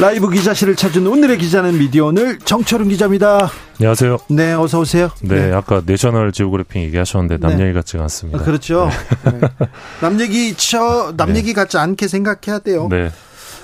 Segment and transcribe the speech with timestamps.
[0.00, 3.50] 라이브 기자실을 찾은 오늘의 기자는 미디어 오늘 정철은 기자입니다.
[3.78, 4.16] 안녕하세요.
[4.30, 5.10] 네, 어서 오세요.
[5.20, 5.52] 네, 네.
[5.52, 7.64] 아까 내셔널 지오그래픽 얘기하셨는데 남 네.
[7.64, 8.38] 얘기 같지가 않습니다.
[8.38, 8.88] 아, 그렇죠.
[9.24, 9.40] 네.
[10.00, 11.40] 남 얘기 저남 네.
[11.40, 12.88] 얘기 같지 않게 생각해야 돼요.
[12.90, 13.10] 네.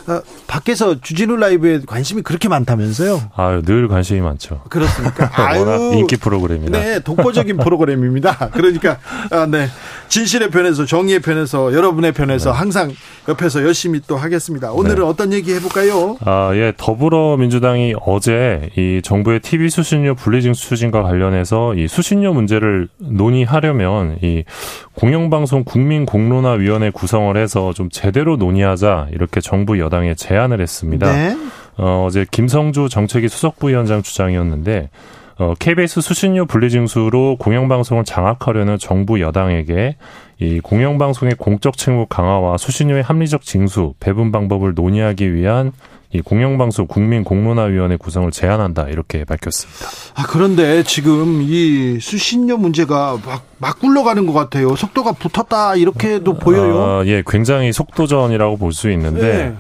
[0.09, 3.31] 어, 밖에서 주진우 라이브에 관심이 그렇게 많다면서요?
[3.35, 4.63] 아, 늘 관심이 많죠.
[4.69, 5.31] 그렇습니까?
[5.59, 6.79] 워낙 인기 프로그램이다.
[6.79, 8.51] 네, 독보적인 프로그램입니다.
[8.55, 8.99] 그러니까
[9.31, 9.67] 아, 네.
[10.09, 12.59] 진실의 편에서 정의의 편에서 여러분의 편에서 네.
[12.59, 12.93] 항상
[13.29, 14.73] 옆에서 열심히 또 하겠습니다.
[14.73, 15.03] 오늘은 네.
[15.03, 16.17] 어떤 얘기 해 볼까요?
[16.21, 24.19] 아, 예, 더불어민주당이 어제 이 정부의 TV 수신료 분리징 수진과 관련해서 이 수신료 문제를 논의하려면
[24.23, 24.45] 이
[24.95, 31.13] 공영방송 국민공론화위원회 구성을 해서 좀 제대로 논의하자 이렇게 정부 여당 에 제안을 했습니다.
[31.13, 31.37] 네.
[31.79, 34.91] 어, 어제 김성주 정책위 수석부위원장 주장이었는데
[35.39, 39.97] 어, KBS 수신료 분리징수로 공영방송을 장악하려는 정부 여당에게
[40.39, 45.73] 이 공영방송의 공적 책무 강화와 수신료의 합리적 징수, 배분 방법을 논의하기 위한
[46.17, 49.87] 이 공영방송 국민공론화위원회 구성을 제안한다 이렇게 밝혔습니다.
[50.15, 54.75] 아 그런데 지금 이 수신료 문제가 막, 막 굴러가는 것 같아요.
[54.75, 56.83] 속도가 붙었다 이렇게도 보여요.
[56.83, 59.21] 아, 예, 굉장히 속도전이라고 볼 수 있는데.
[59.23, 59.55] 네.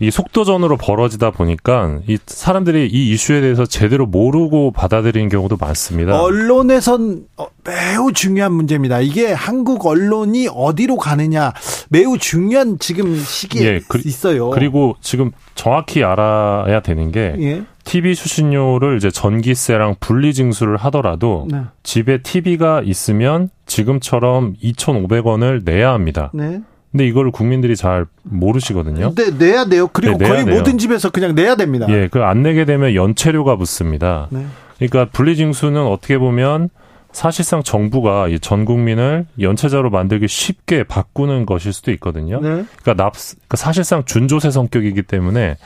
[0.00, 6.20] 이 속도전으로 벌어지다 보니까 이 사람들이 이 이슈에 대해서 제대로 모르고 받아들이는 경우도 많습니다.
[6.20, 9.00] 언론에선 어, 매우 중요한 문제입니다.
[9.00, 11.52] 이게 한국 언론이 어디로 가느냐
[11.88, 14.50] 매우 중요한 지금 시기에 예, 그, 있어요.
[14.50, 17.62] 그리고 지금 정확히 알아야 되는 게 예.
[17.84, 21.62] TV 수신료를 이제 전기세랑 분리 징수를 하더라도 네.
[21.82, 26.30] 집에 TV가 있으면 지금처럼 2,500원을 내야 합니다.
[26.34, 26.62] 네.
[26.94, 29.14] 근데 이걸 국민들이 잘 모르시거든요.
[29.16, 29.88] 네, 내야 돼요.
[29.92, 30.54] 그리고 네, 거의 돼요.
[30.54, 31.86] 모든 집에서 그냥 내야 됩니다.
[31.88, 34.28] 예, 그 안 내게 되면 연체료가 붙습니다.
[34.30, 34.46] 네.
[34.78, 36.68] 그러니까 분리징수는 어떻게 보면
[37.10, 42.36] 사실상 정부가 전 국민을 연체자로 만들기 쉽게 바꾸는 것일 수도 있거든요.
[42.40, 42.48] 네.
[42.82, 45.56] 그러니까 납, 그러니까 사실상 준조세 성격이기 때문에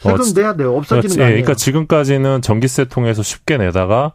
[0.00, 0.74] 세금 어, 내야 돼요.
[0.74, 1.24] 없어지는 어, 거.
[1.24, 4.12] 예, 그러니까 지금까지는 전기세 통해서 쉽게 내다가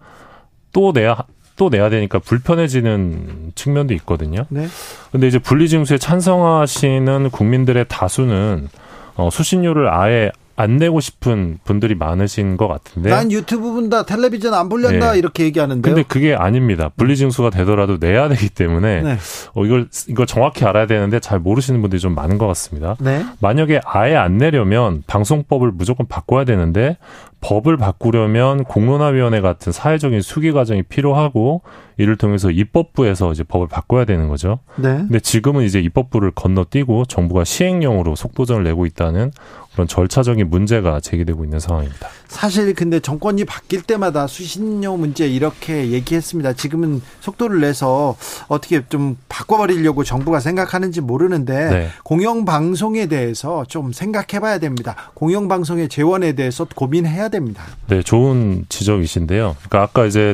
[0.72, 1.18] 또 내야
[1.56, 4.46] 또 내야 되니까 불편해지는 측면도 있거든요.
[4.50, 4.68] 네.
[5.12, 8.70] 근데 이제 분리징수에 찬성하시는 국민들의 다수는
[9.16, 13.10] 어, 수신료를 아예 안 내고 싶은 분들이 많으신 것 같은데.
[13.10, 15.18] 난 유튜브 본다, 텔레비전 안 볼련다 네.
[15.18, 15.82] 이렇게 얘기하는데.
[15.82, 16.90] 근데 그게 아닙니다.
[16.96, 19.18] 분리징수가 되더라도 내야 되기 때문에 네.
[19.56, 22.96] 어, 이걸 이걸 정확히 알아야 되는데 잘 모르시는 분들이 좀 많은 것 같습니다.
[23.00, 23.26] 네.
[23.40, 26.98] 만약에 아예 안 내려면 방송법을 무조건 바꿔야 되는데
[27.42, 31.62] 법을 바꾸려면 공론화위원회 같은 사회적인 수기 과정이 필요하고
[31.98, 34.60] 이를 통해서 입법부에서 이제 법을 바꿔야 되는 거죠.
[34.78, 34.96] 네.
[34.98, 39.32] 근데 지금은 이제 입법부를 건너뛰고 정부가 시행령으로 속도전을 내고 있다는
[39.74, 42.08] 그런 절차적인 문제가 제기되고 있는 상황입니다.
[42.28, 46.54] 사실 근데 정권이 바뀔 때마다 수신료 문제 이렇게 얘기했습니다.
[46.54, 48.16] 지금은 속도를 내서
[48.48, 51.90] 어떻게 좀 바꿔버리려고 정부가 생각하는지 모르는데 네.
[52.04, 54.96] 공영방송에 대해서 좀 생각해봐야 됩니다.
[55.16, 57.64] 공영방송의 재원에 대해서 고민해야 됩니다.
[57.88, 59.56] 네, 좋은 지적이신데요.
[59.60, 60.34] 그러니까 아까 이제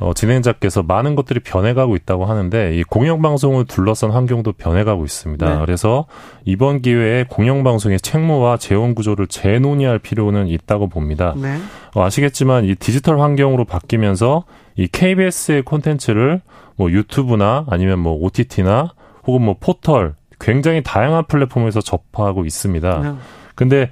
[0.00, 5.54] 어, 진행자께서 많은 것들이 변해가고 있다고 하는데 이 공영방송을 둘러싼 환경도 변해가고 있습니다.
[5.54, 5.60] 네.
[5.60, 6.06] 그래서
[6.44, 11.34] 이번 기회에 공영방송의 책무와 재원 구조를 재논의할 필요는 있다고 봅니다.
[11.36, 11.58] 네.
[11.94, 14.44] 어, 아시겠지만 이 디지털 환경으로 바뀌면서
[14.76, 16.42] 이 KBS의 콘텐츠를
[16.76, 18.92] 뭐 유튜브나 아니면 뭐 OTT나
[19.26, 23.00] 혹은 뭐 포털 굉장히 다양한 플랫폼에서 접하고 있습니다.
[23.00, 23.14] 네.
[23.56, 23.90] 근데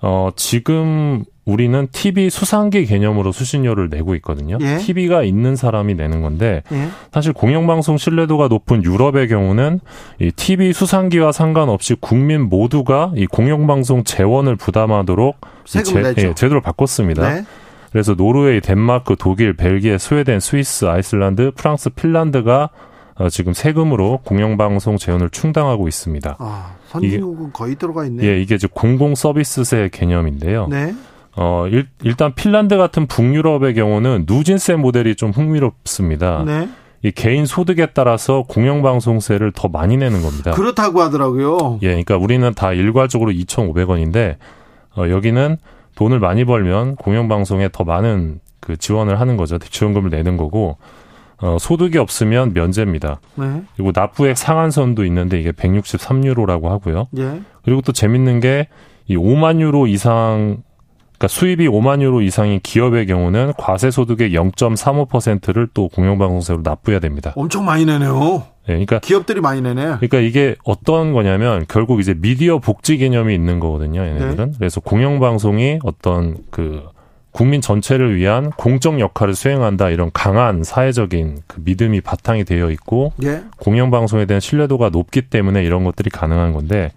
[0.00, 4.58] 어 지금 우리는 TV 수상기 개념으로 수신료를 내고 있거든요.
[4.60, 4.76] 예?
[4.76, 6.88] TV가 있는 사람이 내는 건데 예?
[7.10, 9.80] 사실 공영방송 신뢰도가 높은 유럽의 경우는
[10.20, 15.82] 이 TV 수상기와 상관없이 국민 모두가 이 공영방송 재원을 부담하도록 제,
[16.18, 17.34] 예, 제도를 바꿨습니다.
[17.34, 17.44] 네.
[17.92, 22.68] 그래서 노르웨이, 덴마크, 독일, 벨기에, 스웨덴, 스위스, 아이슬란드, 프랑스, 핀란드가
[23.14, 26.36] 어, 지금 세금으로 공영방송 재원을 충당하고 있습니다.
[26.38, 28.28] 아, 선진국은 거의 들어가 있네요.
[28.28, 30.68] 예, 이게 이제 공공 서비스세 개념인데요.
[30.68, 30.94] 네.
[31.36, 36.44] 어, 일, 일단 핀란드 같은 북유럽의 경우는 누진세 모델이 좀 흥미롭습니다.
[36.44, 36.68] 네.
[37.02, 40.50] 이 개인 소득에 따라서 공영방송세를 더 많이 내는 겁니다.
[40.50, 41.78] 그렇다고 하더라고요.
[41.82, 44.36] 예, 그러니까 우리는 다 일괄적으로 2,500원인데
[44.96, 45.58] 어, 여기는
[45.94, 49.58] 돈을 많이 벌면 공영방송에 더 많은 그 지원을 하는 거죠.
[49.58, 50.76] 지원금을 내는 거고
[51.40, 53.20] 어, 소득이 없으면 면제입니다.
[53.36, 53.62] 네.
[53.76, 57.08] 그리고 납부액 상한선도 있는데 이게 163유로라고 하고요.
[57.18, 57.40] 예.
[57.62, 58.68] 그리고 또 재밌는 게
[59.08, 60.62] 이 5만 유로 이상
[61.18, 67.32] 그러니까 수입이 5만 유로 이상인 기업의 경우는 과세 소득의 0.35%를 또 공영방송세로 납부해야 됩니다.
[67.34, 68.44] 엄청 많이 내네요.
[68.68, 69.82] 네, 그러니까 기업들이 많이 내네.
[69.96, 74.02] 그러니까 이게 어떤 거냐면 결국 이제 미디어 복지 개념이 있는 거거든요.
[74.02, 74.50] 얘네들은.
[74.52, 74.56] 네.
[74.58, 76.84] 그래서 공영방송이 어떤 그
[77.38, 83.44] 국민 전체를 위한 공적 역할을 수행한다 이런 강한 사회적인 그 믿음이 바탕이 되어 있고 예.
[83.58, 86.90] 공영방송에 대한 신뢰도가 높기 때문에 이런 것들이 가능한 건데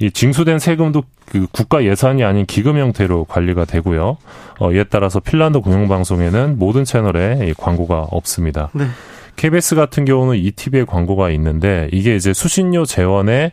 [0.00, 4.16] 이 징수된 세금도 그 국가 예산이 아닌 기금 형태로 관리가 되고요.
[4.58, 8.70] 어, 이에 따라서 핀란드 공영방송에는 모든 채널에 이 광고가 없습니다.
[8.72, 8.86] 네.
[9.36, 13.52] KBS 같은 경우는 ETV에 광고가 있는데 이게 이제 수신료 재원의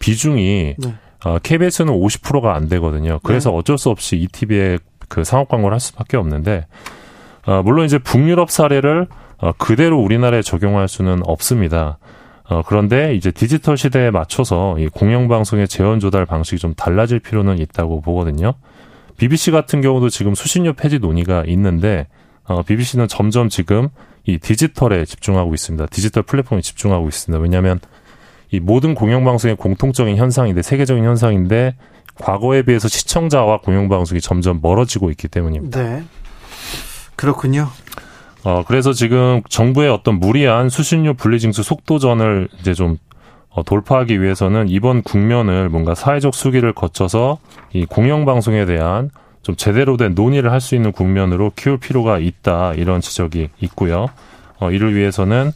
[0.00, 0.94] 비중이 네.
[1.24, 3.20] 어, KBS는 50%가 안 되거든요.
[3.22, 3.56] 그래서 네.
[3.56, 6.66] 어쩔 수 없이 ETV에 그 상업 광고를 할 수밖에 없는데
[7.46, 9.06] 어, 물론 이제 북유럽 사례를
[9.38, 11.98] 어, 그대로 우리나라에 적용할 수는 없습니다.
[12.48, 18.00] 어, 그런데 이제 디지털 시대에 맞춰서 이 공영방송의 재원 조달 방식이 좀 달라질 필요는 있다고
[18.00, 18.54] 보거든요.
[19.16, 22.06] BBC 같은 경우도 지금 수신료 폐지 논의가 있는데
[22.44, 23.88] 어, BBC는 점점 지금
[24.24, 25.86] 이 디지털에 집중하고 있습니다.
[25.86, 27.40] 디지털 플랫폼에 집중하고 있습니다.
[27.42, 27.80] 왜냐하면
[28.50, 31.74] 이 모든 공영방송의 공통적인 현상인데 세계적인 현상인데
[32.20, 35.82] 과거에 비해서 시청자와 공영방송이 점점 멀어지고 있기 때문입니다.
[35.82, 36.04] 네.
[37.14, 37.68] 그렇군요.
[38.44, 42.98] 어, 그래서 지금 정부의 어떤 무리한 수신료 분리징수 속도전을 이제 좀
[43.50, 47.38] 어, 돌파하기 위해서는 이번 국면을 뭔가 사회적 수기를 거쳐서
[47.72, 49.10] 이 공영방송에 대한
[49.42, 54.06] 좀 제대로 된 논의를 할 수 있는 국면으로 키울 필요가 있다 이런 지적이 있고요.
[54.58, 55.52] 어, 이를 위해서는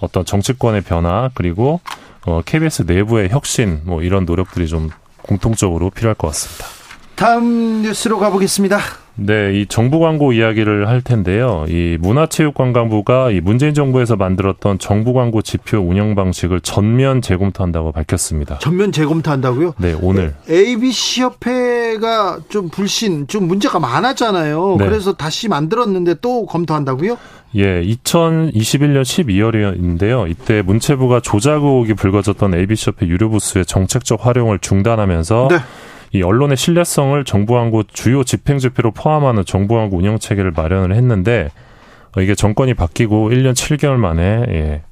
[0.00, 1.80] 어떤 정치권의 변화 그리고
[2.26, 4.90] 어, KBS 내부의 혁신 뭐 이런 노력들이 좀
[5.28, 6.66] 공통적으로 필요할 것 같습니다.
[7.14, 8.80] 다음 뉴스로 가보겠습니다.
[9.20, 11.64] 네, 이 정부 광고 이야기를 할 텐데요.
[11.68, 18.58] 이 문화체육관광부가 이 문재인 정부에서 만들었던 정부 광고 지표 운영 방식을 전면 재검토한다고 밝혔습니다.
[18.60, 19.74] 전면 재검토한다고요?
[19.78, 20.34] 네, 오늘.
[20.48, 24.76] ABC 협회가 좀 불신, 좀 문제가 많았잖아요.
[24.78, 24.86] 네.
[24.86, 27.18] 그래서 다시 만들었는데 또 검토한다고요?
[27.56, 30.30] 예, 2021년 12월인데요.
[30.30, 35.56] 이때 문체부가 조작 의혹이 불거졌던 ABC협회 유료 부스의 정책적 활용을 중단하면서 네.
[36.12, 41.50] 이 언론의 신뢰성을 정부 광고 주요 집행지표로 포함하는 정부 광고 운영 체계를 마련을 했는데
[42.16, 44.82] 어, 이게 정권이 바뀌고 1년 7개월 만에 예,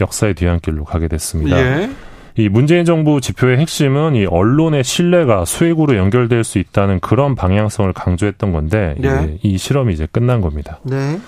[0.00, 1.58] 역사의 뒤안길로 가게 됐습니다.
[1.58, 1.90] 예.
[2.36, 8.52] 이 문재인 정부 지표의 핵심은 이 언론의 신뢰가 수익으로 연결될 수 있다는 그런 방향성을 강조했던
[8.52, 9.38] 건데 네.
[9.42, 10.78] 이 실험이 이제 끝난 겁니다.
[10.84, 11.18] 네.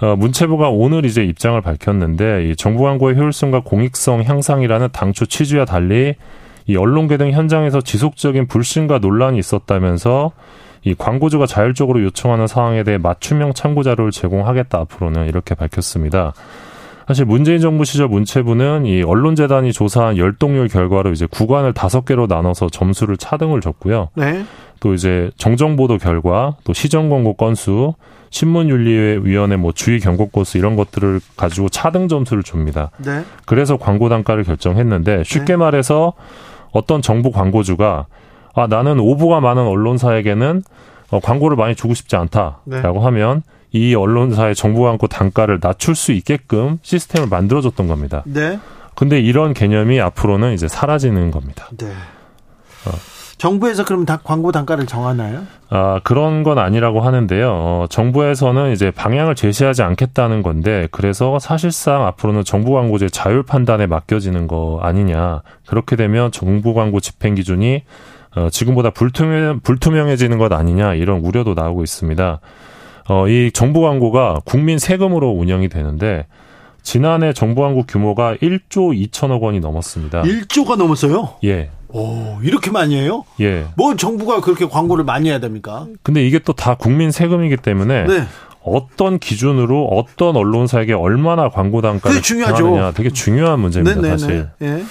[0.00, 6.14] 어, 문체부가 오늘 이제 입장을 밝혔는데 이 정부 광고의 효율성과 공익성 향상이라는 당초 취지와 달리
[6.66, 10.32] 이 언론계 등 현장에서 지속적인 불신과 논란이 있었다면서
[10.82, 16.32] 이 광고주가 자율적으로 요청하는 사항에 대해 맞춤형 참고 자료를 제공하겠다 앞으로는 이렇게 밝혔습니다.
[17.06, 22.68] 사실 문재인 정부 시절 문체부는 이 언론재단이 조사한 열동률 결과로 이제 구간을 다섯 개로 나눠서
[22.68, 24.10] 점수를 차등을 줬고요.
[24.14, 24.44] 네.
[24.78, 27.94] 또 이제 정정보도 결과, 또 시정광고 건수,
[28.30, 32.92] 신문윤리위원회 뭐 주의 경고 건수 이런 것들을 가지고 차등 점수를 줍니다.
[32.98, 33.24] 네.
[33.44, 35.56] 그래서 광고 단가를 결정했는데 쉽게 네.
[35.56, 36.12] 말해서
[36.72, 38.06] 어떤 정부 광고주가
[38.54, 40.62] 아 나는 오보가 많은 언론사에게는
[41.10, 42.80] 어, 광고를 많이 주고 싶지 않다라고 네.
[42.82, 48.22] 하면 이 언론사의 정부 광고 단가를 낮출 수 있게끔 시스템을 만들어줬던 겁니다.
[48.26, 48.58] 네.
[48.94, 51.68] 근데 이런 개념이 앞으로는 이제 사라지는 겁니다.
[51.76, 51.86] 네.
[51.86, 53.19] 어.
[53.40, 55.46] 정부에서 그럼 다 광고 단가를 정하나요?
[55.70, 57.48] 아, 그런 건 아니라고 하는데요.
[57.50, 64.46] 어, 정부에서는 이제 방향을 제시하지 않겠다는 건데, 그래서 사실상 앞으로는 정부 광고제 자율 판단에 맡겨지는
[64.46, 65.40] 거 아니냐.
[65.66, 67.82] 그렇게 되면 정부 광고 집행 기준이
[68.36, 70.92] 어, 지금보다 불투명, 불투명해지는 것 아니냐.
[70.92, 72.40] 이런 우려도 나오고 있습니다.
[73.08, 76.26] 어, 이 정부 광고가 국민 세금으로 운영이 되는데,
[76.82, 80.24] 지난해 정부 광고 규모가 1조 2천억 원이 넘었습니다.
[80.24, 81.30] 1조가 넘었어요?
[81.44, 81.70] 예.
[81.92, 83.24] 오, 이렇게 많이 해요?
[83.40, 83.66] 예.
[83.76, 85.86] 뭐 정부가 그렇게 광고를 많이 해야 됩니까?
[86.02, 88.24] 근데 이게 또 다 국민 세금이기 때문에 네.
[88.62, 94.18] 어떤 기준으로 어떤 언론사에게 얼마나 광고 단가를 중요하냐 되게 중요한 문제입니다, 네네네.
[94.18, 94.48] 사실.
[94.62, 94.82] 예.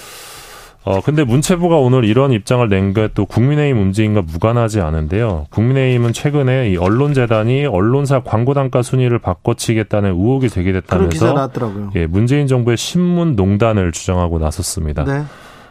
[0.82, 5.46] 어, 근데 문체부가 오늘 이런 입장을 낸 게 또 국민의힘 문제인가 무관하지 않은데요.
[5.50, 11.50] 국민의힘은 최근에 이 언론재단이 언론사 광고 단가 순위를 바꿔치겠다는 의혹이 제기됐다면서
[11.96, 15.04] 예, 문재인 정부의 신문 농단을 주장하고 나섰습니다.
[15.04, 15.22] 네.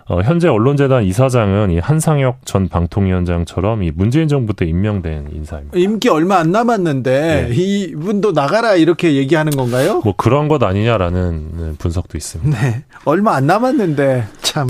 [0.10, 5.78] 어, 현재 언론재단 이사장은 이 한상혁 전 방통위원장처럼 이 문재인 정부 때 임명된 인사입니다.
[5.78, 7.56] 임기 얼마 안 남았는데 네.
[7.56, 10.02] 이분도 나가라 이렇게 얘기하는 건가요?
[10.04, 12.60] 뭐 그런 것 아니냐라는 분석도 있습니다.
[12.60, 14.68] 네, 얼마 안 남았는데 참.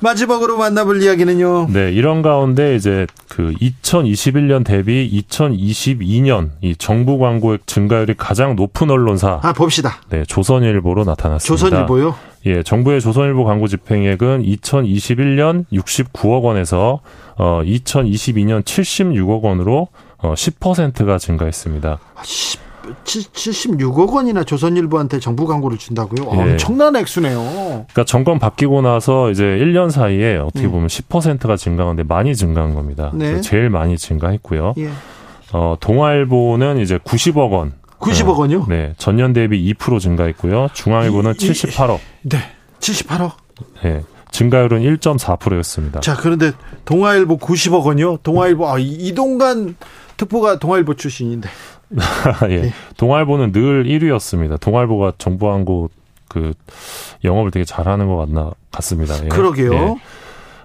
[0.00, 1.68] 마지막으로 만나볼 이야기는요.
[1.70, 9.40] 네, 이런 가운데 이제 그 2021년 대비 2022년 이 정부 광고액 증가율이 가장 높은 언론사.
[9.42, 10.00] 아, 봅시다.
[10.08, 11.44] 네, 조선일보로 나타났습니다.
[11.44, 12.29] 조선일보요?
[12.46, 17.00] 예, 정부의 조선일보 광고 집행액은 2021년 69억 원에서
[17.36, 21.98] 어 2022년 76억 원으로 어 10%가 증가했습니다.
[22.22, 22.60] 10,
[23.04, 26.30] 76억 원이나 조선일보한테 정부 광고를 준다고요?
[26.32, 26.52] 예.
[26.52, 27.38] 엄청난 액수네요.
[27.38, 30.72] 그러니까 정권 바뀌고 나서 이제 1년 사이에 어떻게 음.
[30.72, 30.88] 보면 음.
[30.88, 33.10] 10%가 증가한데 많이 증가한 겁니다.
[33.14, 33.40] 네.
[33.40, 34.74] 제일 많이 증가했고요.
[34.78, 34.90] 예.
[35.52, 37.72] 어, 동아일보는 이제 90억 원.
[38.00, 38.66] 90억 원요?
[38.68, 38.94] 네.
[38.98, 40.70] 전년 대비 2% 증가했고요.
[40.72, 41.98] 중앙일보는 이, 78억.
[42.22, 42.38] 네.
[42.80, 43.32] 78억.
[43.82, 44.02] 네.
[44.30, 46.00] 증가율은 1.4%였습니다.
[46.00, 46.52] 자, 그런데
[46.84, 48.18] 동아일보 90억 원이요?
[48.22, 49.76] 동아일보 아, 이동관
[50.16, 51.48] 특보가 동아일보 출신인데.
[52.50, 52.60] 예.
[52.60, 52.72] 네.
[52.96, 54.58] 동아일보는 늘 1위였습니다.
[54.60, 55.90] 동아일보가 정부 광고
[56.28, 56.52] 그
[57.24, 59.16] 영업을 되게 잘하는 것 같나 같습니다.
[59.24, 59.28] 예.
[59.28, 59.72] 그러게요.
[59.74, 59.96] 예.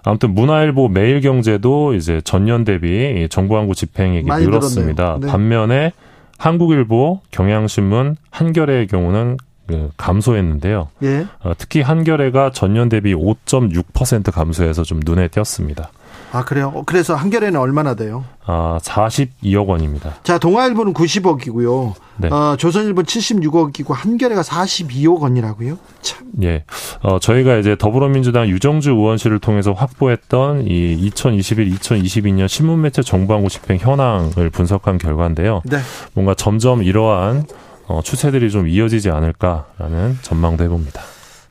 [0.03, 5.17] 아무튼 문화일보 매일경제도 이제 전년 대비 정부 광고 집행액이 늘었습니다.
[5.19, 5.27] 네.
[5.27, 5.91] 반면에
[6.37, 9.37] 한국일보, 경향신문, 한겨레의 경우는
[9.67, 10.89] 그 감소했는데요.
[11.03, 11.25] 예.
[11.39, 15.89] 어, 특히 한겨레가 전년 대비 5.6% 감소해서 좀 눈에 띄었습니다.
[16.35, 16.71] 아 그래요?
[16.75, 18.25] 어, 그래서 한겨레는 얼마나 돼요?
[18.45, 20.15] 아 42억 원입니다.
[20.23, 21.93] 자 동아일보는 90억이고요.
[22.17, 22.27] 네.
[22.29, 25.77] 어, 조선일보 76억이고 한겨레가 42억 원이라고요?
[26.01, 26.27] 참.
[26.43, 26.65] 예.
[27.01, 34.97] 어, 저희가 이제 더불어민주당 유정주 의원실을 통해서 확보했던 이 2021-2022년 신문매체 정부광고 집행 현황을 분석한
[34.97, 35.61] 결과인데요.
[35.63, 35.77] 네.
[36.13, 37.45] 뭔가 점점 이러한
[37.87, 41.01] 어, 추세들이 좀 이어지지 않을까라는 전망도 해봅니다.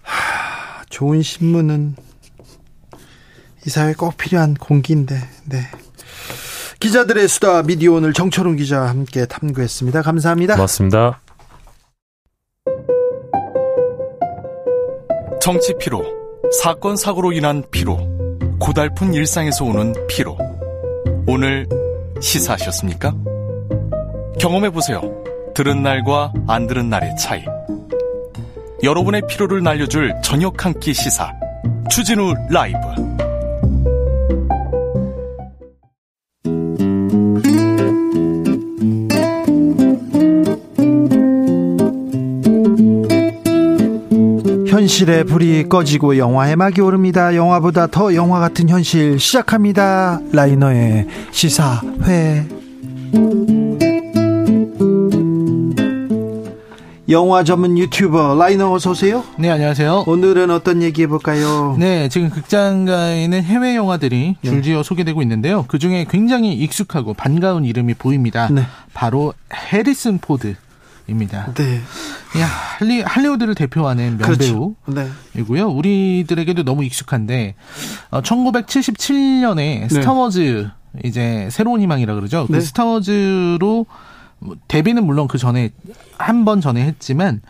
[0.03, 1.97] 하, 좋은 신문은
[3.67, 5.17] 이 사회에 꼭 필요한 공기인데,
[5.47, 5.59] 네.
[6.81, 10.03] 기자들의 수다 미디어 오늘 정철웅 기자와 함께 탐구했습니다.
[10.03, 10.55] 감사합니다.
[10.57, 11.21] 고맙습니다.
[15.41, 16.03] 정치 피로,
[16.61, 17.99] 사건 사고로 인한 피로,
[18.59, 20.37] 고달픈 일상에서 오는 피로.
[21.27, 21.67] 오늘
[22.21, 23.15] 시사하셨습니까?
[24.39, 25.01] 경험해 보세요.
[25.55, 27.43] 들은 날과 안 들은 날의 차이.
[28.83, 31.33] 여러분의 피로를 날려줄 저녁 한 끼 시사.
[31.91, 32.79] 추진우 라이브.
[44.75, 47.37] 현실의 불이 꺼지고 영화의 막이 오릅니다.
[47.37, 50.19] 영화보다 더 영화 같은 현실 시작합니다.
[50.33, 52.45] 라이너의 시사회.
[57.09, 59.23] 영화 전문 유튜버 라이너 어서 오세요.
[59.39, 60.07] 네, 안녕하세요.
[60.09, 61.77] 오늘은 어떤 얘기 해 볼까요?
[61.79, 64.51] 네, 지금 극장가에는 해외 영화들이 네.
[64.51, 64.83] 줄지어 네.
[64.83, 65.67] 소개되고 있는데요.
[65.69, 68.49] 그 중에 굉장히 익숙하고 반가운 이름이 보입니다.
[68.51, 68.63] 네.
[68.93, 70.57] 바로 해리슨 포드.
[71.07, 71.53] 입니다.
[71.55, 71.81] 네.
[72.39, 74.37] 야, 할리, 할리우드를 대표하는 명배우이고요.
[74.37, 74.75] 그렇죠.
[74.87, 75.11] 네.
[75.63, 77.55] 우리들에게도 너무 익숙한데
[78.11, 79.89] 어, 1977년에 네.
[79.89, 80.71] 스타워즈
[81.05, 82.47] 이제 새로운 희망이라 그러죠.
[82.47, 82.59] 그 네.
[82.59, 83.87] 그 스타워즈로
[84.39, 85.71] 뭐 데뷔는 물론 그 전에
[86.19, 87.41] 한 번 전에 했지만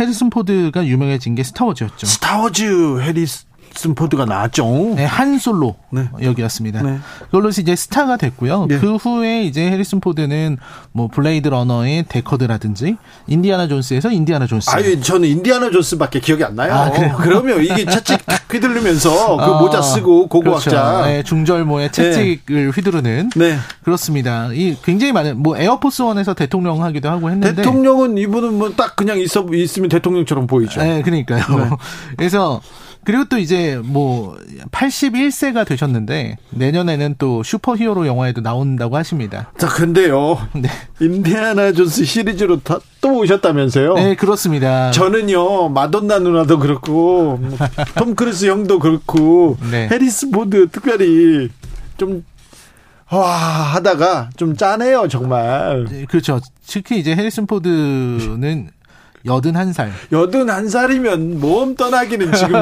[0.00, 2.06] 해리슨 포드가 유명해진 게 스타워즈였죠.
[2.06, 4.94] 스타워즈 해리스 잭슨 포드가 나왔죠.
[4.96, 6.08] 네, 한 솔로 네.
[6.22, 6.82] 여기였습니다.
[6.82, 6.98] 네.
[7.26, 8.66] 그걸로 이제 스타가 됐고요.
[8.68, 8.78] 네.
[8.78, 10.56] 그 후에 이제 해리슨 포드는
[10.92, 12.96] 뭐 블레이드 러너의 데커드라든지
[13.26, 14.70] 인디아나 존스에서 인디아나 존스.
[14.70, 16.72] 아유, 저는 인디아나 존스밖에 기억이 안 나요.
[16.72, 20.70] 아, 그러면 이게 채찍 탁 휘두르면서 그 어, 모자 쓰고 고고학자.
[20.70, 21.06] 그렇죠.
[21.06, 22.70] 네, 중절모에 채찍을 네.
[22.70, 23.30] 휘두르는.
[23.36, 23.58] 네.
[23.84, 24.48] 그렇습니다.
[24.52, 29.18] 이 굉장히 많은 뭐 에어포스 원에서 대통령 하기도 하고 했는데 대통령은 이분은 뭐 딱 그냥
[29.18, 30.80] 있어 있으면 대통령처럼 보이죠.
[30.80, 31.42] 네, 그러니까요.
[31.48, 31.70] 네.
[32.16, 32.60] 그래서
[33.08, 34.36] 그리고 또 이제 뭐
[34.70, 39.50] 81세가 되셨는데 내년에는 또 슈퍼히어로 영화에도 나온다고 하십니다.
[39.56, 40.36] 자, 근데요.
[40.52, 40.68] 네.
[41.00, 43.94] 인디아나 존스 시리즈로 다, 또 오셨다면서요?
[43.94, 44.90] 네, 그렇습니다.
[44.90, 45.70] 저는요.
[45.70, 47.40] 마돈나 누나도 그렇고
[47.96, 49.88] 톰 크루스 형도 그렇고 네.
[49.90, 51.48] 해리슨 포드 특별히
[51.96, 52.26] 좀
[53.10, 55.86] 와, 하다가 좀 짠해요, 정말.
[55.88, 56.40] 네, 그렇죠.
[56.66, 58.68] 특히 이제 해리슨 포드는
[59.26, 59.92] 여든 살.
[60.12, 62.54] 여든 한 살이면 모험 떠나기는 지금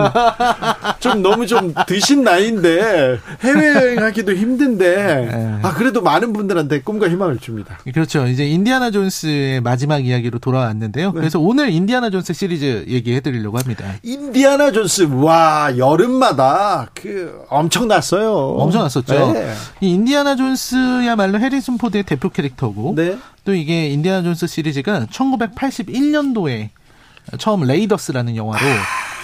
[1.00, 5.58] 좀 너무 좀 드신 나이인데 해외 여행하기도 힘든데 네.
[5.62, 7.78] 아 그래도 많은 분들한테 꿈과 희망을 줍니다.
[7.92, 8.26] 그렇죠.
[8.26, 11.12] 이제 인디아나 존스의 마지막 이야기로 돌아왔는데요.
[11.12, 11.18] 네.
[11.18, 13.84] 그래서 오늘 인디아나 존스 시리즈 얘기해드리려고 합니다.
[14.02, 18.32] 인디아나 존스 와 여름마다 그 엄청났어요.
[18.32, 19.32] 엄청났었죠.
[19.32, 19.52] 네.
[19.80, 23.16] 이 인디아나 존스야말로 해리슨 포드의 대표 캐릭터고 네.
[23.46, 26.70] 또 이게 인디아나 존스 시리즈가 1981년도에
[27.38, 28.66] 처음 레이더스라는 영화로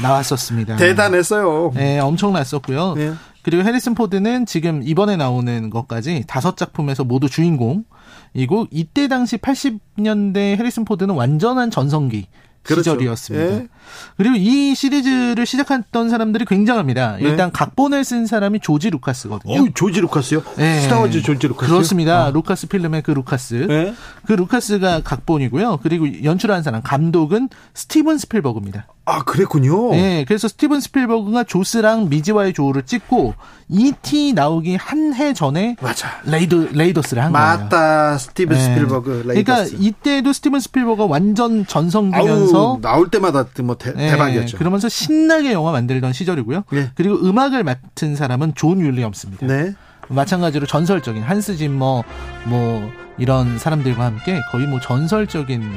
[0.01, 0.77] 나왔었습니다.
[0.77, 1.73] 대단했어요.
[1.75, 2.95] 네, 엄청났었고요.
[2.95, 3.13] 네.
[3.43, 10.85] 그리고 해리슨 포드는 지금 이번에 나오는 것까지 다섯 작품에서 모두 주인공이고 이때 당시 80년대 해리슨
[10.85, 12.29] 포드는 완전한 전성기
[12.63, 12.93] 그렇죠.
[12.93, 13.45] 시절이었습니다.
[13.45, 13.69] 예.
[14.17, 17.17] 그리고 이 시리즈를 시작했던 사람들이 굉장합니다.
[17.17, 17.25] 네.
[17.25, 19.61] 일단 각본을 쓴 사람이 조지 루카스거든요.
[19.63, 20.43] 어, 조지 루카스요?
[20.57, 20.81] 네.
[20.81, 21.71] 스타워즈 조지 루카스.
[21.71, 22.27] 그렇습니다.
[22.27, 22.31] 아.
[22.31, 23.67] 루카스 필름의 그 루카스.
[23.69, 23.95] 네.
[24.27, 25.81] 그 루카스가 각본이고요.
[25.83, 28.87] 그리고 연출한 사람 감독은 스티븐 스필버그입니다.
[29.05, 29.91] 아, 그랬군요.
[29.91, 33.35] 네, 그래서 스티븐 스필버그가 조스랑 미지와의 조우를 찍고
[33.69, 34.33] E.T.
[34.35, 36.09] 나오기 한 해 전에 맞아.
[36.25, 37.47] 레이더 레이더스를 한 맞다.
[37.57, 37.65] 거예요.
[37.65, 38.19] 맞다.
[38.19, 38.63] 스티븐 네.
[38.65, 39.71] 스필버그 레이더스.
[39.73, 45.73] 그러니까 이때도 스티븐 스필버그가 완전 전성기면서 나올 때마다 뭐 대, 네, 박이었죠 그러면서 신나게 영화
[45.73, 46.65] 만들던 시절이고요.
[46.71, 46.91] 네.
[46.95, 49.47] 그리고 음악을 맡은 사람은 존 윌리엄스입니다.
[49.47, 49.75] 네.
[50.13, 52.03] 마찬가지로 전설적인 한스 짐머
[52.45, 55.71] 뭐 이런 사람들과 함께 거의 뭐 전설적인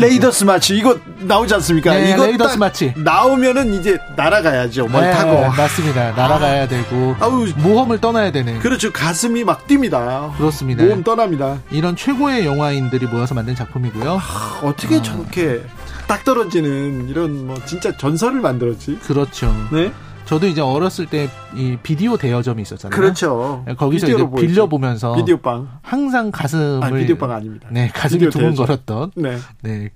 [0.00, 1.92] 레이더스 마치 이거 나오지 않습니까?
[1.94, 4.88] 네, 이거 레이더스 마치 나오면은 이제 날아가야죠.
[4.88, 6.12] 뭘 네, 타고 맞습니다.
[6.12, 6.68] 날아가야 아.
[6.68, 8.92] 되고 아우, 모험을 떠나야 되는 그렇죠.
[8.92, 10.36] 가슴이 막 뜁니다.
[10.36, 10.84] 그렇습니다.
[10.84, 11.58] 모험 떠납니다.
[11.70, 14.18] 이런 최고의 영화인들이 모여서 만든 작품이고요.
[14.20, 15.02] 아, 어떻게 아.
[15.02, 15.62] 저렇게
[16.06, 18.98] 딱 떨어지는 이런 뭐 진짜 전설을 만들었지?
[19.00, 19.52] 그렇죠.
[19.72, 19.92] 네.
[20.26, 22.94] 저도 이제 어렸을 때 이 비디오 대여점이 있었잖아요.
[22.94, 23.64] 그렇죠.
[23.76, 27.68] 거기서 이제 빌려 보면서 비디오 빵 항상 가슴을 아, 비디오 빵 아닙니다.
[27.70, 29.12] 네, 가슴이 두근거렸던.
[29.16, 29.38] 네.
[29.62, 29.90] 네.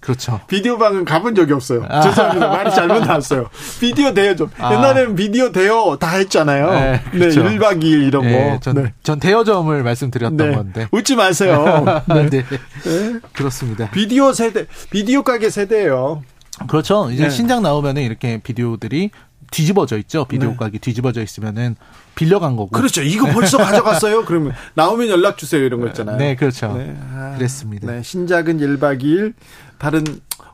[0.00, 0.40] 그렇죠.
[0.46, 1.84] 비디오 방은 가본 적이 없어요.
[1.88, 2.00] 아.
[2.00, 2.48] 죄송합니다.
[2.48, 3.48] 말이 잘못 나왔어요.
[3.80, 4.50] 비디오 대여점.
[4.58, 4.72] 아.
[4.72, 6.70] 옛날에는 비디오 대여 다 했잖아요.
[6.70, 7.42] 네, 그렇죠.
[7.42, 8.60] 네 1박 2일 이런 네, 거.
[8.60, 8.92] 전, 네.
[9.02, 10.54] 전 대여점을 말씀드렸던 네.
[10.54, 10.88] 건데.
[10.92, 11.84] 웃지 마세요.
[12.06, 12.28] 네.
[12.30, 12.42] 네.
[12.42, 13.20] 네.
[13.32, 13.90] 그렇습니다.
[13.90, 16.22] 비디오 세대, 비디오 가게 세대예요.
[16.68, 17.10] 그렇죠.
[17.10, 17.30] 이제 네.
[17.30, 19.10] 신작 나오면은 이렇게 비디오들이
[19.54, 20.24] 뒤집어져 있죠.
[20.24, 20.56] 비디오 네.
[20.56, 21.76] 가게 뒤집어져 있으면은
[22.16, 22.70] 빌려간 거고.
[22.70, 23.02] 그렇죠.
[23.02, 24.24] 이거 벌써 가져갔어요.
[24.24, 26.16] 그러면 나오면 연락 주세요 이런 거 있잖아요.
[26.16, 26.76] 네, 그렇죠.
[26.76, 26.96] 네.
[27.14, 27.86] 아, 그랬습니다.
[27.86, 29.34] 네, 신작은 1박 2일,
[29.78, 30.04] 다른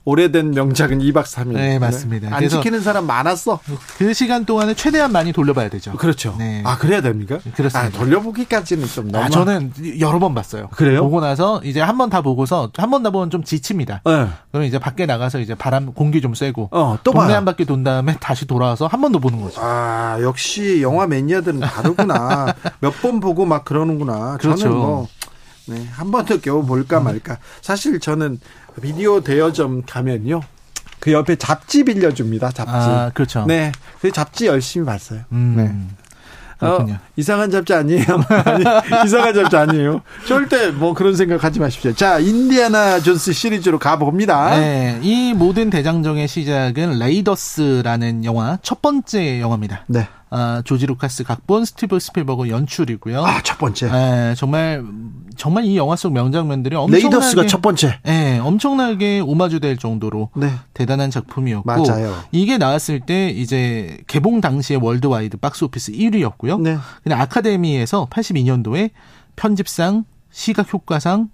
[0.05, 1.53] 오래된 명작은 2박 3일.
[1.53, 2.31] 네, 맞습니다.
[2.31, 2.35] 네.
[2.35, 3.61] 안 지키는 사람 많았어.
[3.99, 5.93] 그 시간 동안에 최대한 많이 돌려봐야 되죠.
[5.93, 6.35] 그렇죠.
[6.39, 6.63] 네.
[6.65, 7.39] 아, 그래야 됩니까?
[7.55, 7.81] 그렇습니다.
[7.81, 9.25] 아, 돌려보기까지는 좀 너무.
[9.25, 10.69] 아, 저는 여러 번 봤어요.
[10.71, 11.03] 그래요?
[11.03, 14.03] 보고 나서 이제 한 번 다 보고서 한 번 다 보면 좀 지칩니다.
[14.05, 14.27] 네.
[14.51, 16.69] 그럼 이제 밖에 나가서 이제 바람, 공기 좀 쐬고.
[16.73, 17.37] 어, 또 동네 봐요.
[17.37, 19.61] 한 바퀴 돈 다음에 다시 돌아와서 한 번 더 보는 거죠.
[19.63, 22.55] 아, 역시 영화 매니아들은 다르구나.
[22.81, 24.37] 몇 번 보고 막 그러는구나.
[24.39, 24.63] 그렇죠.
[24.63, 25.09] 저는 뭐.
[25.67, 27.39] 네, 한 번 더 겨우 볼까 말까.
[27.63, 28.41] 사실 저는
[28.81, 30.41] 비디오 대여점 가면요.
[30.99, 32.51] 그 옆에 잡지 빌려줍니다.
[32.51, 32.73] 잡지.
[32.73, 33.45] 아, 그렇죠.
[33.47, 33.73] 네.
[34.01, 35.21] 그 잡지 열심히 봤어요.
[35.33, 35.55] 음.
[35.57, 35.97] 네.
[36.67, 36.87] 어,
[37.17, 38.05] 이상한 잡지 아니에요.
[38.45, 38.65] 아니,
[39.07, 40.03] 이상한 잡지 아니에요.
[40.27, 41.95] 절대 뭐 그런 생각 하지 마십시오.
[41.95, 44.59] 자, 인디아나 존스 시리즈로 가봅니다.
[44.59, 44.99] 네.
[45.03, 49.85] 이 모든 대장정의 시작은 레이더스라는 영화 첫 번째 영화입니다.
[49.87, 50.07] 네.
[50.33, 53.25] 아, 조지 루카스 각본, 스티브 스필버그 연출이고요.
[53.25, 53.91] 아, 첫 번째.
[53.91, 54.85] 네, 정말
[55.37, 57.99] 정말 이 영화 속 명장면들이 엄청나게 레이더스가 첫 번째.
[58.05, 60.53] 네, 엄청나게 오마주될 정도로 네.
[60.73, 62.15] 대단한 작품이었고 맞아요.
[62.31, 66.61] 이게 나왔을 때 이제 개봉 당시에 worldwide 박스 오피스 1위였고요.
[66.61, 66.79] 네.
[67.03, 68.91] 근데 아카데미에서 82년도에
[69.35, 71.31] 편집상, 시각 효과상,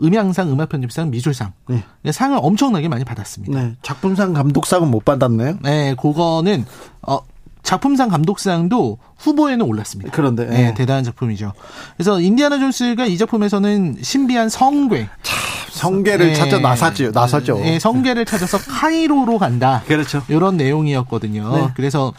[0.00, 1.82] 음향상, 음악 편집상, 미술상 네.
[2.12, 3.60] 상을 엄청나게 많이 받았습니다.
[3.60, 3.74] 네.
[3.82, 5.58] 작품상, 감독상은 못 받았나요?
[5.62, 6.64] 네, 그거는
[7.02, 7.18] 어
[7.66, 10.12] 작품상 감독상도 후보에는 올랐습니다.
[10.14, 11.52] 그런데 네, 네, 대단한 작품이죠.
[11.96, 15.36] 그래서 인디아나 존스가 이 작품에서는 신비한 성괴, 참,
[15.72, 17.10] 성괴를 네, 찾아 나섰죠.
[17.10, 17.58] 나섰죠.
[17.58, 19.82] 네, 성괴를 찾아서 카이로로 간다.
[19.88, 20.22] 그렇죠.
[20.28, 21.56] 이런 내용이었거든요.
[21.56, 21.68] 네.
[21.74, 22.14] 그래서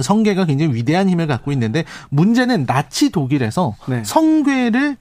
[0.00, 4.04] 성괴가 굉장히 위대한 힘을 갖고 있는데 문제는 나치 독일에서 네.
[4.04, 4.96] 성괴를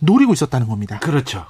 [0.00, 0.98] 노리고 있었다는 겁니다.
[0.98, 1.46] 그렇죠.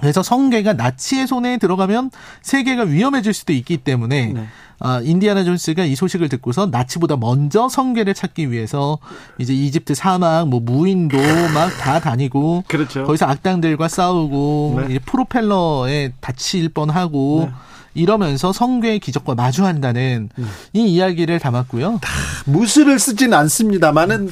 [0.00, 2.10] 그래서 성괴가 나치의 손에 들어가면
[2.42, 4.46] 세계가 위험해질 수도 있기 때문에 네.
[4.82, 8.98] 아, 인디아나 존스가 이 소식을 듣고서 나치보다 먼저 성괴를 찾기 위해서
[9.38, 11.18] 이제 이집트 사막, 뭐 무인도
[11.52, 13.04] 막 다 다니고 그렇죠.
[13.04, 14.98] 거기서 악당들과 싸우고 네.
[15.00, 17.52] 프로펠러에 다칠 뻔하고 네.
[17.94, 20.50] 이러면서 성괴의 기적과 마주한다는 음.
[20.72, 22.00] 이 이야기를 담았고요.
[22.46, 24.30] 무술을 쓰진 않습니다만은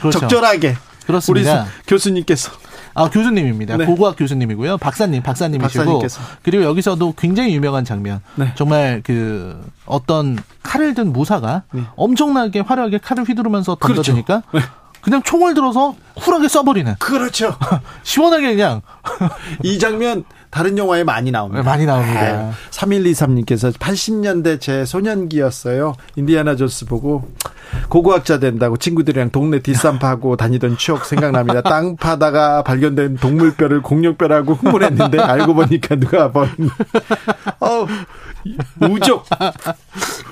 [0.00, 0.20] 그렇죠.
[0.20, 1.62] 적절하게 그렇습니다.
[1.62, 2.50] 우리 교수님께서
[2.94, 3.76] 아 교수님입니다.
[3.76, 3.86] 네.
[3.86, 4.78] 고고학 교수님이고요.
[4.78, 6.20] 박사님, 박사님이시고 박사님께서.
[6.42, 8.20] 그리고 여기서도 굉장히 유명한 장면.
[8.36, 8.52] 네.
[8.54, 11.82] 정말 그 어떤 칼을 든 무사가 네.
[11.96, 14.68] 엄청나게 화려하게 칼을 휘두르면서 던져주니까 그렇죠.
[15.04, 15.10] 네.
[15.10, 16.98] 그냥 총을 들어서 쿨하게 쏴버리는.
[16.98, 17.56] 그렇죠.
[18.02, 18.82] 시원하게 그냥.
[19.62, 21.62] 이 장면 다른 영화에 많이 나옵니다.
[21.62, 22.52] 네, 많이 나옵니다.
[22.70, 25.94] 3123님께서 80년대 제 소년기였어요.
[26.14, 27.28] 인디아나 존스 보고
[27.88, 31.62] 고고학자 된다고 친구들이랑 동네 뒷산파고 다니던 추억 생각납니다.
[31.62, 36.70] 땅 파다가 발견된 동물뼈를 공룡뼈라고 흥분했는데 알고 보니까 누가 버린
[37.58, 37.86] 어
[38.80, 39.24] 우족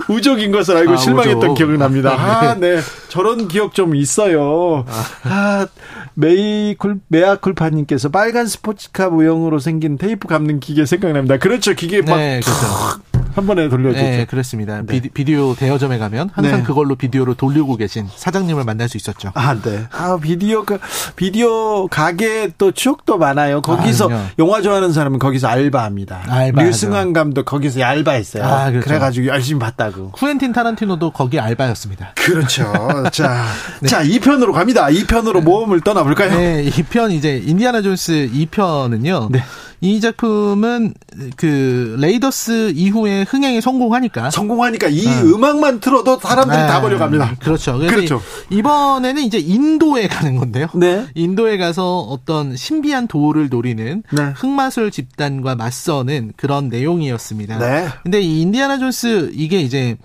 [0.09, 1.55] 우족인 것을 알고 아, 실망했던 우족.
[1.55, 2.11] 기억이 납니다.
[2.12, 2.81] 아, 네.
[3.09, 4.85] 저런 기억 좀 있어요.
[5.25, 5.66] 아,
[6.14, 11.38] 메이쿨 메아쿨파님께서 빨간 스포츠카 모형으로 생긴 테이프 감는 기계 생각납니다.
[11.38, 11.75] 그렇죠.
[11.75, 13.22] 기계 막 네, 그렇죠.
[13.35, 14.03] 한 번에 돌려주죠.
[14.03, 14.83] 네, 그렇습니다.
[14.83, 15.01] 네.
[15.12, 16.62] 비디, 오 대여점에 가면 항상 네.
[16.62, 19.33] 그걸로 비디오를 돌리고 계신 사장님을 만날 수 있었죠.
[19.35, 19.87] 아, 네.
[19.92, 20.79] 아, 비디오 그
[21.16, 23.62] 비디오 가게 또 추억도 많아요.
[23.62, 26.25] 거기서 아, 영화 좋아하는 사람은 거기서 알바합니다.
[26.29, 26.62] 알바.
[26.62, 28.45] 류승환 감독 거기서 알바했어요.
[28.45, 28.87] 아, 그렇죠.
[28.87, 30.11] 그래가지고 열심히 봤다고.
[30.12, 32.12] 쿠엔틴 타란티노도 거기 알바였습니다.
[32.16, 32.73] 그렇죠.
[33.12, 33.45] 자,
[33.81, 33.88] 네.
[33.88, 34.87] 자, 2편으로 갑니다.
[34.87, 36.37] 2편으로 모험을 떠나볼까요?
[36.37, 39.31] 네, 2편 이제 인디아나 존스 2편은요.
[39.31, 39.42] 네.
[39.83, 40.95] 이 작품은
[41.37, 45.23] 그 레이더스 이후에 흥행에 성공하니까 성공하니까 이 네.
[45.23, 46.66] 음악만 틀어도 사람들이 네.
[46.68, 47.35] 다 몰려갑니다.
[47.40, 47.79] 그렇죠.
[47.79, 48.23] 그렇죠.
[48.51, 50.68] 이번에는 이제 인도에 가는 건데요.
[50.77, 51.07] 네.
[51.16, 54.23] 인도에 가서 어떤 신비한 도를 노리는 네.
[54.37, 57.59] 흑마술 집단과 맞서는 그런 내용이었습니다.
[57.59, 57.88] 네.
[58.05, 59.97] 근데 이 인디아나 존스 이게 이제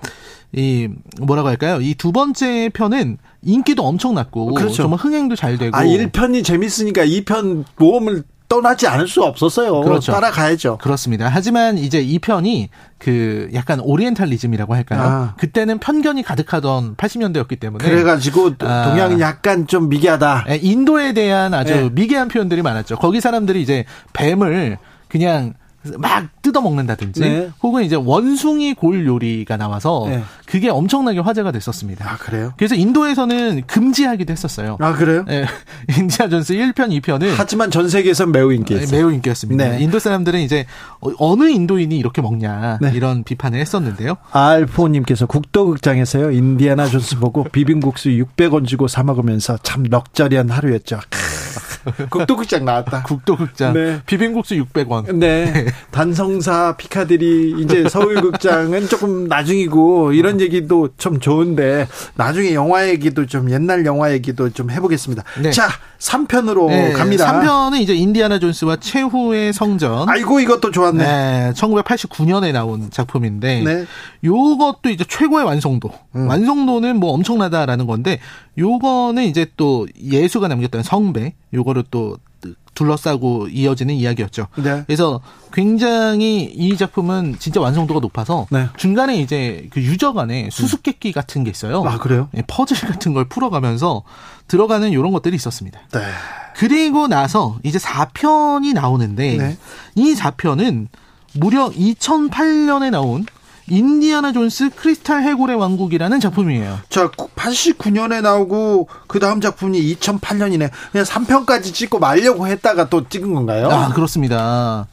[0.53, 0.89] 이
[1.21, 1.79] 뭐라고 할까요?
[1.81, 4.73] 이 두 번째 편은 인기도 엄청 났고 그렇죠.
[4.73, 9.81] 정말 흥행도 잘 되고 아 1편이 재밌으니까 2편 모험을 떠나지 않을 수 없었어요.
[9.81, 10.13] 그렇죠.
[10.13, 10.77] 따라가야죠.
[10.77, 11.29] 그렇습니다.
[11.31, 15.01] 하지만 이제 이 편이 그 약간 오리엔탈리즘이라고 할까요?
[15.01, 15.33] 아.
[15.37, 18.89] 그때는 편견이 가득하던 80년대였기 때문에 그래가지고 아.
[18.89, 20.45] 동양은 약간 좀 미개하다.
[20.49, 21.89] 예, 인도에 대한 아주 네.
[21.91, 22.97] 미개한 표현들이 많았죠.
[22.97, 24.77] 거기 사람들이 이제 뱀을
[25.09, 25.53] 그냥
[25.97, 27.49] 막 뜯어먹는다든지 네.
[27.61, 30.23] 혹은 이제 원숭이 골 요리가 나와서 네.
[30.45, 32.09] 그게 엄청나게 화제가 됐었습니다.
[32.09, 32.53] 아, 그래요?
[32.57, 34.77] 그래서 인도에서는 금지하기도 했었어요.
[34.79, 35.23] 아, 그래요?
[35.27, 35.45] 네.
[35.97, 38.97] 인디아 존스 1편, 2편은 하지만 전 세계에서 매우 인기였어요.
[38.97, 39.69] 매우 인기였습니다.
[39.69, 39.81] 네.
[39.81, 40.65] 인도 사람들은 이제
[40.99, 42.91] 어, 어느 인도인이 이렇게 먹냐 네.
[42.93, 44.15] 이런 비판을 했었는데요.
[44.31, 46.31] 알포 님께서 국도극장에서요.
[46.31, 50.99] 인디아나 존스 보고 비빔국수 600원 주고 사 먹으면서 참 럭셔리한 하루였죠.
[52.09, 53.03] 국도극장 나왔다.
[53.03, 53.73] 국도극장.
[53.73, 54.01] 네.
[54.05, 55.15] 비빔국수 600원.
[55.15, 55.51] 네.
[55.51, 55.65] 네.
[55.91, 63.85] 단성사 피카디리 이제 서울극장은 조금 나중이고 이런 얘기도 좀 좋은데 나중에 영화 얘기도 좀 옛날
[63.85, 65.23] 영화 얘기도 좀 해보겠습니다.
[65.41, 65.51] 네.
[65.51, 65.69] 자,
[65.99, 66.91] 3편으로 네.
[66.93, 67.41] 갑니다.
[67.41, 70.07] 3편은 이제 인디아나 존스와 최후의 성전.
[70.09, 71.03] 아이고 이것도 좋았네.
[71.03, 71.51] 네.
[71.55, 73.85] 1989년에 나온 작품인데 네.
[74.23, 75.91] 요것도 이제 최고의 완성도.
[76.15, 76.27] 음.
[76.27, 78.19] 완성도는 뭐 엄청나다라는 건데
[78.57, 82.17] 요거는 이제 또 예수가 남겼던 성배 요거를 또
[82.77, 84.47] 둘러싸고 이어지는 이야기였죠.
[84.57, 84.83] 네.
[84.85, 85.19] 그래서
[85.51, 88.67] 굉장히 이 작품은 진짜 완성도가 높아서 네.
[88.77, 91.83] 중간에 이제 그 유저 간에 수수께끼 같은 게 있어요.
[91.83, 92.29] 아, 그래요?
[92.37, 94.03] 예, 퍼즐 같은 걸 풀어가면서
[94.47, 95.79] 들어가는 이런 것들이 있었습니다.
[95.91, 96.01] 네.
[96.55, 99.57] 그리고 나서 이제 4편이 나오는데 네.
[99.95, 100.87] 이 4편은
[101.33, 103.25] 무려 2008년에 나온
[103.69, 106.79] 인디아나 존스 크리스탈 해골의 왕국이라는 작품이에요.
[106.89, 110.69] 자, 89년에 나오고 그 다음 작품이 2008년이네.
[110.91, 113.69] 그냥 3편까지 찍고 말려고 했다가 또 찍은 건가요?
[113.69, 114.87] 아, 그렇습니다.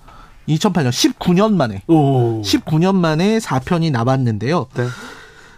[0.49, 2.43] 2008년 19년 만에 오.
[2.43, 4.67] 19년 만에 4편이 나왔는데요.
[4.75, 4.85] 네.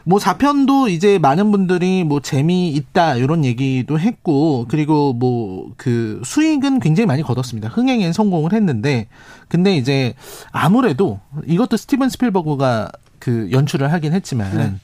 [0.05, 7.07] 뭐 4편도 이제 많은 분들이 뭐 재미있다 이런 얘기도 했고 그리고 뭐 그 수익은 굉장히
[7.07, 7.69] 많이 거뒀습니다.
[7.69, 9.07] 흥행엔 성공을 했는데
[9.49, 10.15] 근데 이제
[10.51, 12.91] 아무래도 이것도 스티븐 스필버그가
[13.27, 14.75] 그 연출을 하긴 했지만 네.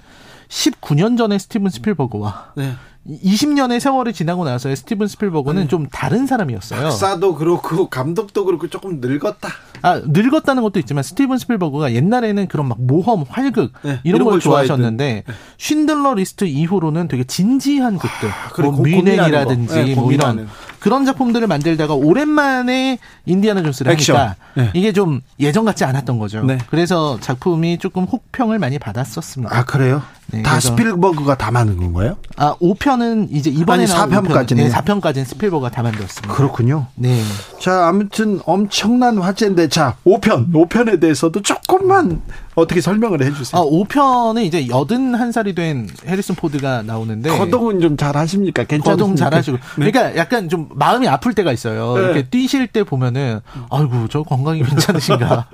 [0.49, 2.73] 19년 전에 스티븐 스필버그와 네.
[3.09, 5.69] 20년의 세월이 지나고 나서의 스티븐 스필버그는 네.
[5.69, 6.83] 좀 다른 사람이었어요.
[6.83, 9.49] 박사도 그렇고 감독도 그렇고 조금 늙었다.
[9.83, 14.41] 아 늙었다는 것도 있지만 스티븐 스필버그가 옛날에는 그런 막 모험, 활극 네, 이런, 이런, 걸,
[14.41, 15.35] 좋아하셨는데 네.
[15.59, 20.49] 쉰들러 리스트 이후로는 되게 진지한 극들, 아, 뭐 뮌헨이라든지 네, 뭐 이런
[20.83, 24.17] 그런 작품들을 만들다가 오랜만에 인디아나 존스를 액션.
[24.17, 24.71] 하니까 네.
[24.75, 26.43] 이게 좀 예전 같지 않았던 거죠.
[26.43, 26.59] 네.
[26.71, 29.57] 그래서 작품이 조금 혹평을 많이 받았었습니다.
[29.57, 30.03] 아 그래요?
[30.33, 32.17] 네, 다 스필버그가 다 만든 건가요?
[32.37, 36.35] 아 5편은 이제 이번에 아니, 4편까지는 네, 4편까지는 스필버그가 다 만들었습니다.
[36.35, 36.87] 그렇군요.
[36.97, 37.23] 네.
[37.61, 42.23] 자 아무튼 엄청난 화제인데 자 5편 5편에 대해서도 조금만
[42.55, 43.61] 어떻게 설명을 해주세요.
[43.61, 48.65] 아 5편은 이제 81살이 된 해리슨 포드가 나오는데 거동은 좀 잘 하십니까?
[48.65, 48.91] 괜찮으십니까?
[48.91, 49.91] 거동 잘 하시고 네.
[49.91, 51.95] 그러니까 약간 좀 마음이 아플 때가 있어요.
[51.97, 52.03] 네.
[52.05, 55.47] 이렇게 뛰실 때 보면은 아이고 저 건강이 괜찮으신가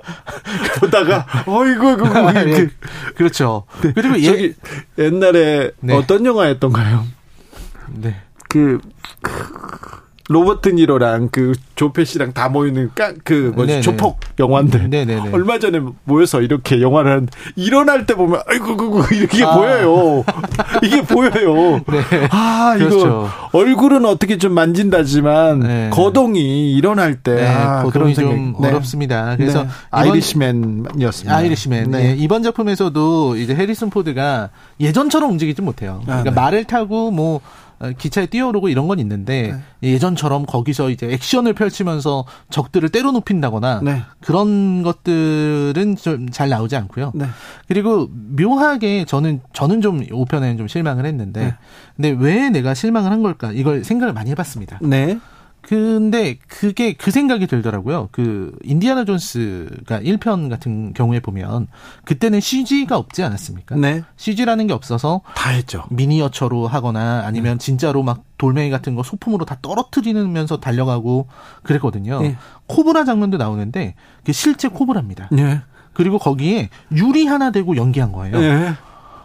[0.79, 2.67] 보다가 어이구 그 네.
[3.15, 3.63] 그렇죠.
[3.81, 3.91] 네.
[3.93, 4.53] 그리고 예,
[4.97, 5.93] 옛날에 네.
[5.95, 7.05] 어떤 영화였던가요?
[7.95, 8.15] 네.
[8.47, 8.79] 그,
[9.21, 9.31] 그
[10.29, 13.81] 로버트 니로랑 그 조페 씨랑 다 모이는 까, 그 뭐지 네네.
[13.81, 15.31] 조폭 영화인데 네네네.
[15.31, 19.55] 얼마 전에 모여서 이렇게 영화를 하는데 일어날 때 보면 아이고 그거 이렇게 아.
[19.55, 20.23] 보여요.
[20.83, 21.81] 이게 보여요.
[21.87, 22.27] 네.
[22.29, 23.29] 아 이거 그렇죠.
[23.53, 25.89] 얼굴은 어떻게 좀 만진다지만 네.
[25.91, 27.47] 거동이 일어날 때 네.
[27.47, 28.67] 아, 거동이 좀 네.
[28.67, 29.35] 어렵습니다.
[29.35, 29.69] 그래서 네.
[29.89, 31.35] 아이리시맨이었습니다.
[31.35, 31.89] 아이리시맨.
[31.89, 32.03] 네.
[32.03, 32.15] 네.
[32.19, 36.01] 이번 작품에서도 이제 해리슨 포드가 예전처럼 움직이지 못해요.
[36.03, 37.41] 아, 그러니까 말을 타고 뭐 어,
[37.97, 39.93] 기차에 뛰어오르고 이런 건 있는데 네.
[39.93, 44.01] 예전처럼 거기서 이제 액션을 펼치면서 적들을 때려 눕힌다거나 네.
[44.21, 47.11] 그런 것들은 좀 잘 나오지 않고요.
[47.15, 47.25] 네.
[47.67, 51.55] 그리고 묘하게 저는 저는 좀 5편에는 좀 실망을 했는데 네.
[51.95, 53.51] 근데 왜 내가 실망을 한 걸까?
[53.51, 54.79] 이걸 생각을 많이 해봤습니다.
[54.81, 55.19] 네.
[55.61, 58.09] 근데 그게 그 생각이 들더라고요.
[58.11, 61.67] 그 인디아나 존스가 1편 같은 경우에 보면
[62.05, 63.75] 그때는 CG가 없지 않았습니까?
[63.75, 64.03] 네.
[64.15, 65.83] CG라는 게 없어서 다 했죠.
[65.89, 67.65] 미니어처로 하거나 아니면 네.
[67.65, 71.27] 진짜로 막 돌멩이 같은 거 소품으로 다 떨어뜨리면서 달려가고
[71.63, 72.21] 그랬거든요.
[72.21, 72.37] 네.
[72.67, 75.29] 코브라 장면도 나오는데 그게 실제 코브라입니다.
[75.31, 75.61] 네.
[75.93, 78.39] 그리고 거기에 유리 하나 대고 연기한 거예요.
[78.39, 78.73] 네.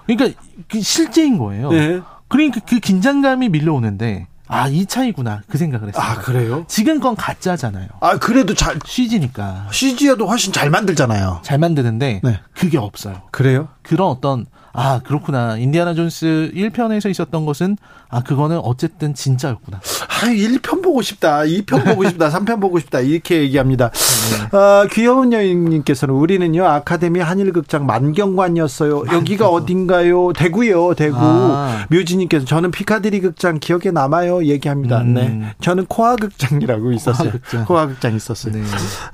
[0.06, 1.70] 그러니까 그 실제인 거예요.
[1.70, 2.00] 네.
[2.28, 5.42] 그러니까 그 긴장감이 밀려오는데 아, 이 차이구나.
[5.48, 6.02] 그 생각을 했어요.
[6.04, 6.64] 아, 그래요?
[6.68, 7.88] 지금 건 가짜잖아요.
[8.00, 8.78] 아, 그래도 잘.
[8.84, 9.68] CG니까.
[9.70, 11.40] CG여도 훨씬 잘 만들잖아요.
[11.42, 12.40] 잘 만드는데, 네.
[12.54, 13.22] 그게 없어요.
[13.30, 13.68] 그래요?
[13.84, 15.56] 그런 어떤 아, 그렇구나.
[15.56, 17.76] 인디아나 존스 1편에서 있었던 것은
[18.08, 19.78] 아, 그거는 어쨌든 진짜였구나.
[19.78, 21.42] 아, 1편 보고 싶다.
[21.42, 22.28] 2편 보고 싶다.
[22.28, 22.98] 3편 보고 싶다.
[22.98, 23.90] 이렇게 얘기합니다.
[23.90, 24.56] 네.
[24.56, 29.04] 어, 귀여운 여인님께서는 우리는요, 아카데미 한일극장 만경관이었어요.
[29.12, 30.32] 여기가 어딘가요?
[30.32, 31.18] 대구요, 대구.
[31.20, 31.86] 아.
[31.90, 34.44] 뮤지님께서 저는 피카디리 극장 기억에 남아요.
[34.44, 35.02] 얘기합니다.
[35.02, 35.14] 음.
[35.14, 35.54] 네.
[35.60, 37.30] 저는 코아 극장이라고 있었어요.
[37.30, 38.54] 코아 극장, 코아 극장 있었어요.
[38.54, 38.62] 네.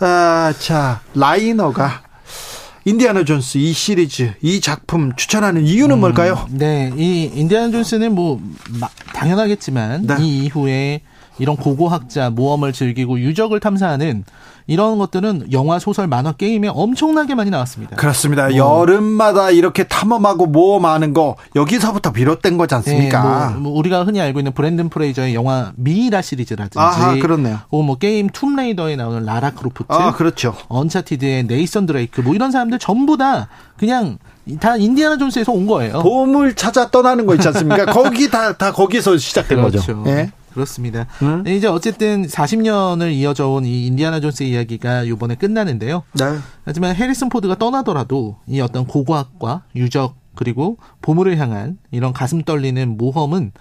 [0.01, 2.03] 아, 자, 라이너가
[2.85, 6.47] 인디아나 존스 이 시리즈 이 작품 추천하는 이유는 음, 뭘까요?
[6.51, 8.41] 네, 이 인디아나 존스는 뭐
[9.15, 10.17] 당연하겠지만 네.
[10.21, 11.03] 이 이후에
[11.41, 14.25] 이런 고고학자 모험을 즐기고 유적을 탐사하는
[14.67, 17.97] 이런 것들은 영화, 소설, 만화, 게임에 엄청나게 많이 나왔습니다.
[17.97, 18.49] 그렇습니다.
[18.49, 18.57] 뭐.
[18.57, 23.49] 여름마다 이렇게 탐험하고 모험하는 거 여기서부터 비롯된 거지 않습니까?
[23.49, 27.59] 네, 뭐, 뭐 우리가 흔히 알고 있는 브랜든 프레이저의 영화 미이라 시리즈라든지, 아, 그렇네요.
[27.71, 30.55] 뭐 게임 툼레이더에 나오는 라라 크로프트, 아, 그렇죠.
[30.69, 34.19] 언차티드의 네이선 드레이크, 뭐 이런 사람들 전부 다 그냥
[34.61, 36.01] 다 인디아나 존스에서 온 거예요.
[36.01, 37.87] 보물 찾아 떠나는 거 있지 않습니까?
[37.93, 39.79] 거기 다, 다 거기서 시작된 그렇죠.
[39.79, 40.05] 거죠.
[40.07, 40.31] 예?
[40.53, 41.07] 그렇습니다.
[41.23, 41.47] 음?
[41.47, 46.03] 이제 어쨌든 40년을 이어져 온 이 인디아나 존스 이야기가 이번에 끝나는데요.
[46.15, 46.25] 네.
[46.65, 53.53] 하지만 해리슨 포드가 떠나더라도 이 어떤 고고학과 유적 그리고 보물을 향한 이런 가슴 떨리는 모험은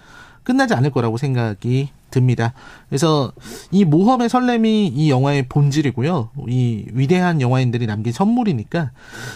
[0.43, 2.53] 끝나지 않을 거라고 생각이 듭니다.
[2.89, 3.31] 그래서
[3.71, 6.29] 이 모험의 설렘이 이 영화의 본질이고요.
[6.47, 8.91] 이 위대한 영화인들이 남긴 선물이니까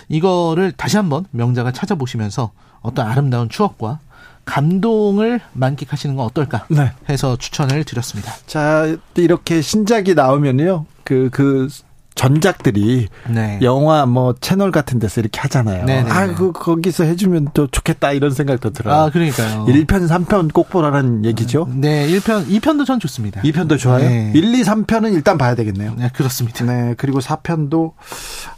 [0.09, 3.99] 이거를 다시 한번 명작을 찾아보시면서 어떤 아름다운 추억과
[4.45, 6.91] 감동을 만끽하시는 건 어떨까 네.
[7.09, 8.33] 해서 추천을 드렸습니다.
[8.45, 10.85] 자, 이렇게 신작이 나오면요.
[11.03, 11.67] 그, 그,
[12.15, 13.57] 전작들이 네.
[13.63, 15.85] 영화 뭐 채널 같은 데서 이렇게 하잖아요.
[15.85, 16.11] 네네.
[16.11, 18.93] 아, 그 거기서 해주면 또 좋겠다 이런 생각도 들어요.
[18.95, 19.65] 아, 그러니까요.
[19.65, 21.67] 1편, 3편 꼭 보라는 얘기죠.
[21.73, 23.41] 네, 1편, 2편도 전 좋습니다.
[23.41, 24.07] 2편도 좋아요.
[24.07, 24.31] 네.
[24.35, 25.95] 1, 2, 3편은 일단 봐야 되겠네요.
[25.97, 26.63] 네, 그렇습니다.
[26.65, 27.93] 네, 그리고 4편도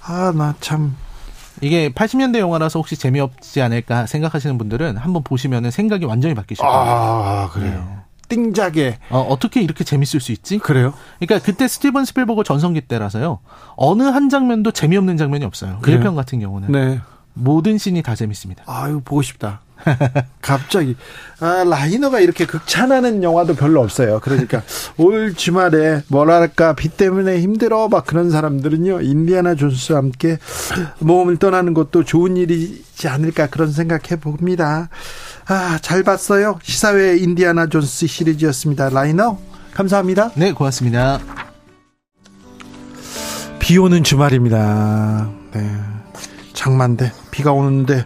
[0.05, 0.95] 아, 나 참
[1.65, 6.77] 이게 80년대 영화라서 혹시 재미없지 않을까 생각하시는 분들은 한번 보시면 생각이 완전히 바뀌실 거예요.
[6.77, 7.87] 아, 그래요.
[7.89, 7.95] 네.
[8.29, 10.59] 띵작에 어, 어떻게 이렇게 재밌을 수 있지?
[10.59, 10.93] 그래요?
[11.19, 13.39] 그러니까 그때 스티븐 스필버그 전성기 때라서요.
[13.77, 15.79] 어느 한 장면도 재미없는 장면이 없어요.
[15.81, 16.01] 그래요?
[16.01, 16.71] 1편 같은 경우는.
[16.71, 16.99] 네.
[17.33, 18.63] 모든 씬이 다 재밌습니다.
[18.67, 19.61] 아유, 보고 싶다.
[20.41, 20.95] 갑자기
[21.39, 24.19] 아, 라이너가 이렇게 극찬하는 영화도 별로 없어요.
[24.21, 24.63] 그러니까
[24.97, 30.37] 올 주말에 뭐랄까 비 때문에 힘들어 막 그런 사람들은요 인디아나 존스와 함께
[30.99, 34.89] 모험을 떠나는 것도 좋은 일이지 않을까 그런 생각해 봅니다.
[35.47, 36.59] 아, 잘 봤어요.
[36.63, 38.89] 시사회 인디아나 존스 시리즈였습니다.
[38.89, 39.37] 라이너
[39.73, 40.31] 감사합니다.
[40.35, 41.19] 네, 고맙습니다.
[43.59, 45.29] 비 오는 주말입니다.
[45.53, 45.71] 네.
[46.53, 48.05] 장만데 비가 오는데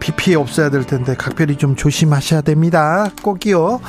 [0.00, 3.08] 비 피해 없어야 될 텐데 각별히 좀 조심하셔야 됩니다.
[3.22, 3.80] 꼭이요.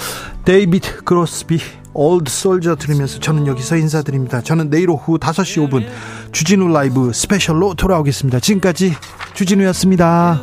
[0.46, 1.60] 데이비드 크로스비
[1.94, 4.42] Old Soldier 들으면서 저는 여기서 인사드립니다.
[4.42, 5.86] 저는 내일 오후 5시 5분
[6.32, 8.40] 주진우 라이브 스페셜로 돌아오겠습니다.
[8.40, 8.94] 지금까지
[9.34, 10.40] 주진우였습니다.